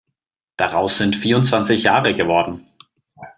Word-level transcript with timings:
Daraus 0.57 0.97
sind 0.97 1.15
vierundzwanzig 1.15 1.83
Jahre 1.83 2.15
geworden. 2.15 2.65